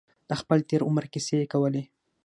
[0.29, 1.83] د خپل تېر عمر کیسې یې کولې.